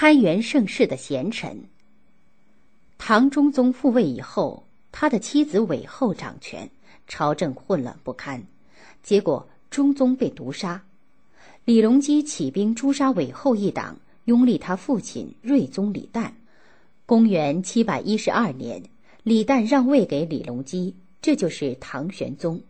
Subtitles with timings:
[0.00, 1.64] 开元盛世的贤臣。
[2.98, 6.70] 唐中宗复位以后，他的妻子韦后掌权，
[7.08, 8.40] 朝政混乱不堪，
[9.02, 10.80] 结果中宗被毒杀。
[11.64, 16.30] 李隆基起兵诛杀韦后一党，拥立他父亲睿宗李旦。
[17.04, 18.80] 公元七百一十二年，
[19.24, 22.60] 李旦让位给李隆基，这就是唐玄宗。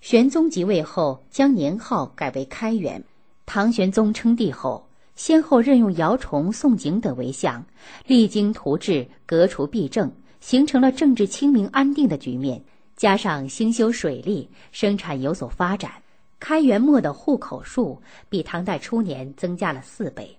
[0.00, 3.04] 玄宗即位后，将年号改为开元。
[3.46, 4.85] 唐玄宗称帝后，
[5.16, 7.64] 先后任用姚崇、宋璟等为相，
[8.06, 12.62] 励精图治，革除弊政，形成了政治清明安定的局面。
[12.96, 15.90] 加上兴修水利，生产有所发展，
[16.38, 20.38] 开元末的户口数比唐代初年增加了四倍。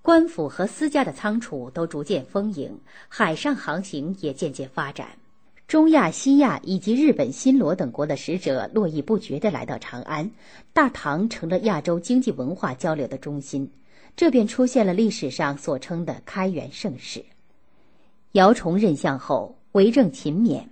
[0.00, 5.08] 官府和私家的仓储都逐渐丰盈，海上航行也渐渐发展。
[5.66, 10.30] 中亚、西亚以及日本、新罗等国的使者络绎不绝地来到长安，
[10.72, 13.70] 大唐成了亚洲经济文化交流的中心，
[14.18, 17.24] 这便出现了历史上所称的开元盛世。
[18.32, 20.64] 姚崇任相后，为政勤勉，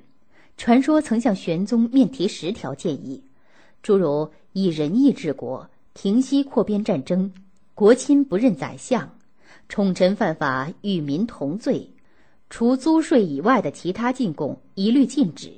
[0.56, 3.22] 传说曾向玄宗面提十条建议，
[3.84, 7.32] 诸如以仁义治国、停息扩边战争、
[7.76, 9.16] 国亲不认宰相。
[9.68, 11.90] 宠臣犯法与民同罪，
[12.50, 15.52] 除租税以外的其他进贡一律禁止，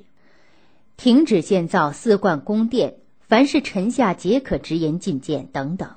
[0.95, 5.89] 停止建造寺观宫殿，凡是臣下皆可直言进谏等等。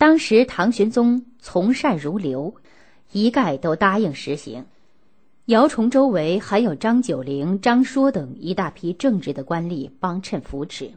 [0.00, 2.54] 当时唐玄宗从善如流，
[3.12, 4.64] 一概都答应实行。
[5.44, 10.90] 姚崇周围还有张九龄、张说等一大批正直的官吏帮衬扶持。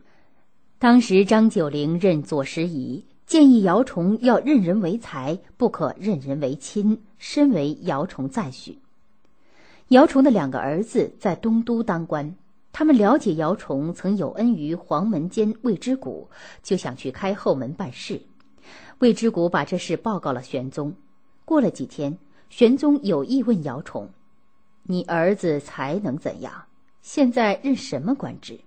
[0.79, 3.03] 当时张九龄任左拾遗。
[3.25, 8.77] 建议姚崇要任人为才，不可任人为亲，身为姚崇赞许。
[9.89, 12.33] 姚崇的两个儿子在东都当官，
[12.71, 16.29] 他们了解姚崇曾有恩于黄门监魏之谷，
[16.61, 18.21] 就想去开后门办事。
[19.03, 20.93] 魏之谷把这事报告了玄宗。
[21.43, 22.17] 过了几天，
[22.49, 24.09] 玄宗有意问姚崇
[24.83, 26.63] ：“你儿子才能怎样？
[27.01, 28.57] 现在任什么官职？”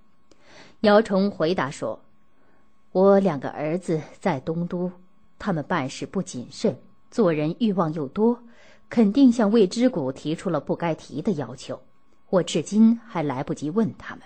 [0.81, 1.99] 姚崇回答说。
[2.93, 4.93] 我两个儿子在东都，
[5.39, 6.77] 他们办事不谨慎，
[7.11, 8.39] 做人欲望又多，
[8.91, 11.81] 肯定向魏之谷提出了不该提的要求。
[12.29, 14.25] 我至今还来不及问他们。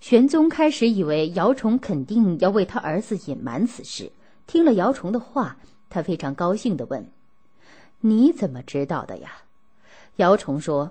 [0.00, 4.10] 玄宗开始以为姚崇肯定要为他儿子隐瞒此事，
[4.46, 5.56] 听了姚崇的话，
[5.90, 7.06] 他非常高兴地问
[8.00, 9.32] ：“你怎么知道的呀？”
[10.16, 10.90] 姚崇说：“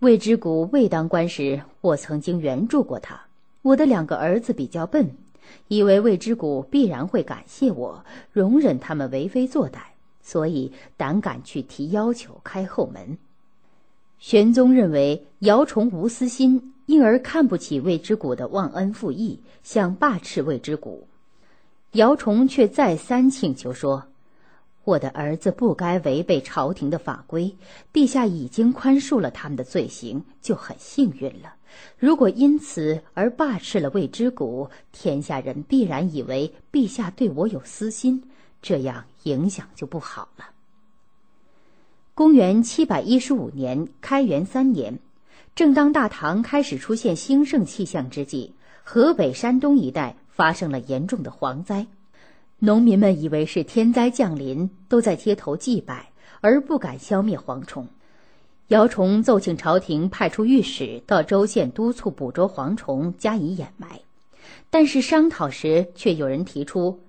[0.00, 3.20] 魏之谷未当官时，我曾经援助过他。
[3.62, 5.10] 我的两个儿子比较笨。”
[5.66, 9.80] 以为魏之谷必然会感谢我，容忍他们为非作歹，
[10.22, 13.18] 所以胆敢去提要求开后门。
[14.20, 21.08] 玄宗认为姚崇无私心，因而看不起魏之谷的忘恩负义，想罢斥魏之谷。
[21.92, 24.04] 姚崇却再三请求说。
[24.84, 27.54] 我的儿子不该违背朝廷的法规，
[27.92, 31.54] 陛下已经宽恕了他们的罪行，就很幸运了。
[31.98, 38.22] 如果因此而罢斥了魏之谷，天下人必然以为陛下对我有私心，
[38.62, 40.46] 这样影响就不好了。
[42.14, 44.98] 公元七百一十五年，开元三年，
[45.54, 51.86] 正当大唐开始出现兴盛气象之际，河北、山东一带发生了严重的蝗灾。
[52.60, 57.86] 农民们以为是天灾降临，都在街头祭拜，而不敢消灭蝗虫。
[58.68, 64.00] 姚崇奏请朝廷派出御史到州县督促捕捉蝗虫，加以掩埋。
[64.70, 67.00] 但是商讨时，却有人提出，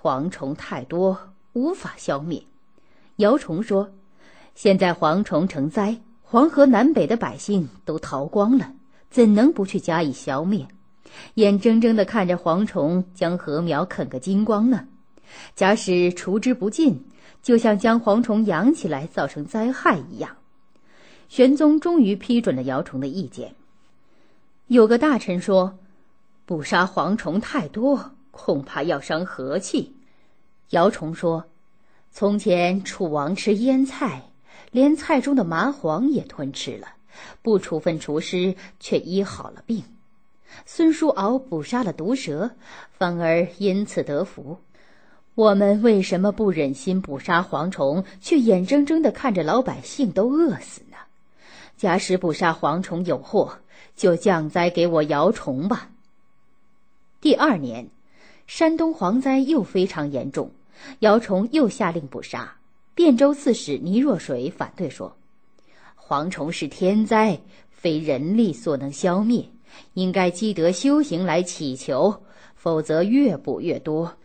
[0.00, 1.18] 蝗虫太多，
[1.52, 2.44] 无法消灭。
[3.16, 3.90] 姚崇说
[4.56, 8.72] ：“现在蝗虫成灾，黄河南北的百姓都逃光了，
[9.10, 10.66] 怎能不去加以消灭？”
[11.34, 14.88] 眼睁睁地看着蝗虫将禾苗啃个精光呢，
[15.54, 17.04] 假使除之不尽，
[17.42, 20.36] 就像将蝗虫养起来造成灾害一样。
[21.28, 23.54] 玄宗终于批准了姚崇的意见。
[24.66, 25.78] 有个大臣说
[26.46, 29.94] ：“捕杀蝗虫太多，恐怕要伤和气。”
[30.70, 31.44] 姚崇说
[32.12, 34.30] ：“从前楚王吃腌菜，
[34.70, 36.88] 连菜中的麻黄也吞吃了，
[37.42, 39.82] 不处分厨师，却医好了病。”
[40.66, 42.52] 孙叔敖捕杀了毒蛇，
[42.92, 44.58] 反而因此得福。
[45.34, 50.96] 我们为什么不忍心捕杀蝗虫，却眼睁睁地看着老百姓都饿死呢？
[51.76, 53.58] 假使捕杀蝗虫有祸，
[53.96, 55.90] 就降灾给我姚崇吧。
[57.20, 57.88] 第二年，
[58.46, 60.52] 山东蝗灾又非常严重，
[61.00, 62.56] 姚崇又下令捕杀。
[62.94, 65.16] 汴州刺史倪若水反对说
[65.98, 67.40] ：“蝗虫是天灾，
[67.72, 69.48] 非人力所能消灭。”
[69.94, 72.22] 应该积德修行来祈求，
[72.54, 74.16] 否则越补越多。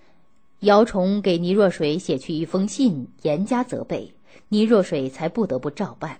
[0.61, 4.13] 姚崇给倪若水写去一封信，严加责备，
[4.49, 6.19] 倪若水才不得不照办。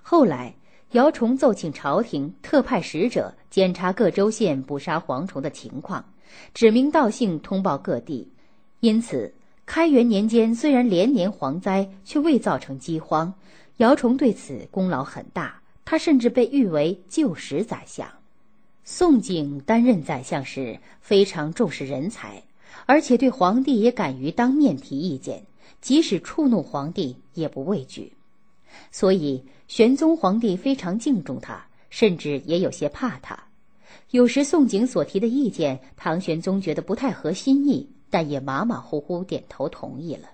[0.00, 0.54] 后来，
[0.92, 6.02] 姚崇奏请朝廷特派使者检查各州县捕杀蝗虫的情况，
[6.54, 8.32] 指名道姓通报各地。
[8.80, 9.34] 因此，
[9.66, 13.34] 开元年间虽然连年蝗灾，却未造成饥荒。
[13.76, 18.08] 姚崇对此功劳很大，他甚至被誉为旧时宰相。
[18.90, 22.44] 宋璟担任宰相时非常重视人才，
[22.86, 25.44] 而且对皇帝也敢于当面提意见，
[25.82, 28.14] 即使触怒皇帝也不畏惧。
[28.90, 33.38] 所以玄宗皇帝非常敬重他，甚至也有些怕他。
[34.10, 40.30] 有时宋璟所提的意见，唐玄宗觉得不太合心意，但也马马虎虎点头同意了。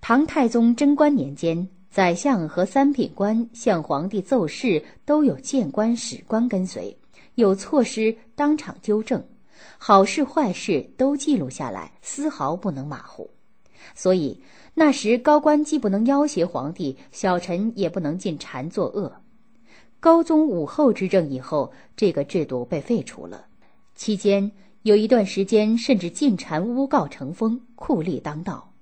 [0.00, 6.96] 唐太宗贞观年间，宰相和三品官向皇帝奏事，都有谏官、史官跟随，
[7.34, 9.24] 有错失当场纠正，
[9.78, 13.30] 好事坏事都记录下来，丝毫不能马虎。
[13.94, 14.40] 所以
[14.74, 19.12] 那时高官既不能要挟皇帝，小臣也不能进谗作恶。
[20.00, 23.46] 高宗武后执政以后，这个制度被废除了。
[23.94, 24.50] 期间
[24.82, 28.72] 有一段时间，甚至进谗诬告成风，酷吏当道。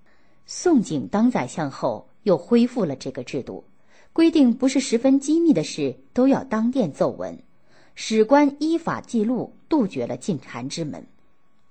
[0.47, 3.65] 宋璟当宰相后，又恢复了这个制度，
[4.13, 7.39] 规定不是十分机密的事都要当殿奏闻，
[7.95, 11.07] 史官依法记录，杜绝了进谗之门。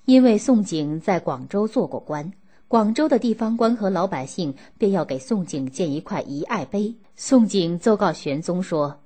[0.06, 2.32] 因为宋璟在广州做过官。
[2.68, 6.96] 广州的地方官和老百姓便要给宋璟建一块遗爱碑。
[7.18, 8.98] 宋璟奏告玄宗说：“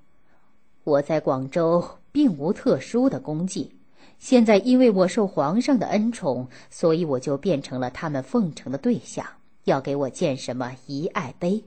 [0.85, 3.71] 我在广州并无特殊的功绩，
[4.19, 9.25] 现在因为我受皇上的恩宠，所以我就变成了他们奉承的对象，
[9.63, 11.63] 要给我建什么遗爱碑。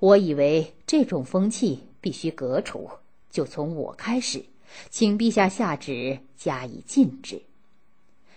[0.00, 2.90] 我以为这种风气必须革除，
[3.30, 4.44] 就从我开始，
[4.90, 7.42] 请陛下下旨加以禁止。”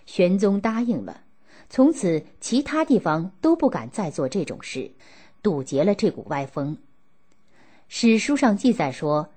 [0.06, 1.22] 玄宗答应了。
[1.70, 4.92] 从此，其他地方都不敢再做这种事，
[5.44, 6.78] 堵截了这股歪风。
[7.88, 9.30] 史书上记载说，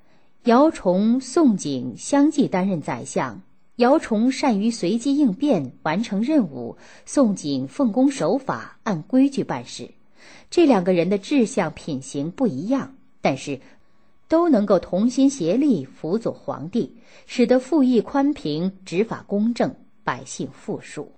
[0.44, 3.42] 姚崇、宋璟相继担任宰相。
[3.76, 6.76] 姚崇善于随机应变，完成任务；
[7.06, 9.90] 宋璟奉公守法，按规矩办事。
[10.50, 13.60] 这两个人的志向、品行不一样，但是
[14.28, 16.96] 都能够同心协力辅佐皇帝，
[17.26, 21.12] 使得赋役宽平，执法公正，百姓富庶。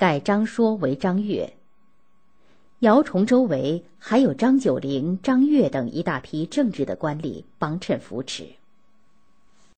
[0.00, 1.52] 改张说为张悦。
[2.78, 8.46] 姚崇周围还有张九龄、张悦等一大批政治的官吏帮衬扶持。